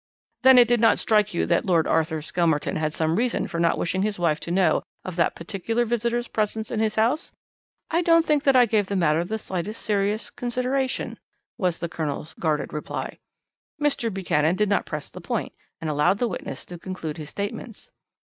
"'Then 0.41 0.57
it 0.57 0.67
did 0.67 0.79
not 0.79 0.97
strike 0.97 1.31
you 1.31 1.45
that 1.45 1.63
Lord 1.67 1.85
Arthur 1.85 2.23
Skelmerton 2.23 2.75
had 2.75 2.91
some 2.91 3.17
reason 3.17 3.45
for 3.47 3.59
not 3.59 3.77
wishing 3.77 4.01
his 4.01 4.17
wife 4.17 4.39
to 4.39 4.49
know 4.49 4.81
of 5.05 5.15
that 5.15 5.35
particular 5.35 5.85
visitor's 5.85 6.27
presence 6.27 6.71
in 6.71 6.79
his 6.79 6.95
house?' 6.95 7.31
"'I 7.91 8.01
don't 8.01 8.25
think 8.25 8.41
that 8.41 8.55
I 8.55 8.65
gave 8.65 8.87
the 8.87 8.95
matter 8.95 9.23
the 9.23 9.37
slightest 9.37 9.79
serious 9.79 10.31
consideration,' 10.31 11.19
was 11.55 11.79
the 11.81 11.87
Colonel's 11.87 12.33
guarded 12.33 12.73
reply. 12.73 13.19
"Mr. 13.79 14.11
Buchanan 14.11 14.55
did 14.55 14.69
not 14.69 14.87
press 14.87 15.07
the 15.11 15.21
point, 15.21 15.53
and 15.79 15.87
allowed 15.87 16.17
the 16.17 16.27
witness 16.27 16.65
to 16.65 16.79
conclude 16.79 17.17
his 17.17 17.29
statements. 17.29 17.91